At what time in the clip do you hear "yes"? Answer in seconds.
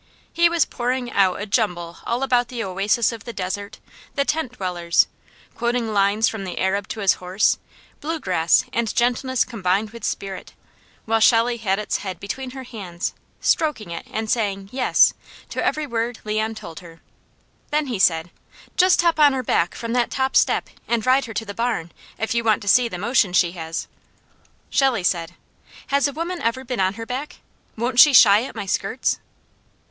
14.71-15.13